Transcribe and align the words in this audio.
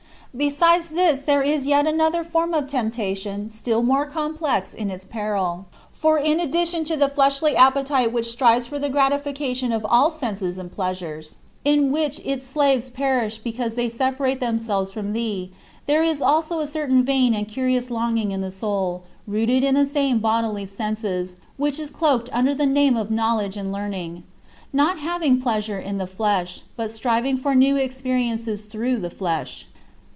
Besides 0.33 0.91
this 0.91 1.23
there 1.23 1.41
is 1.41 1.65
yet 1.65 1.85
another 1.85 2.23
form 2.23 2.53
of 2.53 2.67
temptation 2.67 3.49
still 3.49 3.83
more 3.83 4.05
complex 4.05 4.73
in 4.73 4.89
its 4.89 5.03
peril. 5.03 5.65
For 5.91 6.17
in 6.19 6.39
addition 6.39 6.85
to 6.85 6.95
the 6.95 7.09
fleshly 7.09 7.57
appetite 7.57 8.13
which 8.13 8.31
strives 8.31 8.65
for 8.65 8.79
the 8.79 8.87
gratification 8.87 9.73
of 9.73 9.85
all 9.85 10.09
senses 10.09 10.57
and 10.57 10.71
pleasures 10.71 11.35
in 11.65 11.91
which 11.91 12.21
its 12.23 12.47
slaves 12.47 12.89
perish 12.89 13.39
because 13.39 13.75
they 13.75 13.89
separate 13.89 14.39
themselves 14.39 14.89
from 14.89 15.11
thee 15.11 15.51
there 15.85 16.01
is 16.01 16.21
also 16.21 16.61
a 16.61 16.65
certain 16.65 17.03
vain 17.03 17.33
and 17.33 17.49
curious 17.49 17.91
longing 17.91 18.31
in 18.31 18.39
the 18.39 18.51
soul, 18.51 19.03
rooted 19.27 19.65
in 19.65 19.75
the 19.75 19.85
same 19.85 20.19
bodily 20.19 20.65
senses, 20.65 21.35
which 21.57 21.77
is 21.77 21.89
cloaked 21.89 22.29
under 22.31 22.55
the 22.55 22.65
name 22.65 22.95
of 22.95 23.11
knowledge 23.11 23.57
and 23.57 23.73
learning; 23.73 24.23
not 24.71 24.97
having 24.99 25.41
pleasure 25.41 25.79
in 25.79 25.97
the 25.97 26.07
flesh, 26.07 26.61
but 26.77 26.89
striving 26.89 27.35
for 27.35 27.53
new 27.53 27.75
experiences 27.75 28.61
through 28.63 28.95
the 28.95 29.09
flesh. 29.09 29.67